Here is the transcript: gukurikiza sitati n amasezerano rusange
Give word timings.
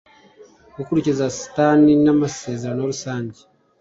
gukurikiza 0.75 1.25
sitati 1.37 1.93
n 2.03 2.07
amasezerano 2.13 2.81
rusange 2.91 3.39